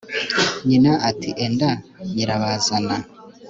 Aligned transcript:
nyina 0.67 0.91
ati 1.09 1.29
'enda 1.43 1.69
nyirabazana 2.13 2.95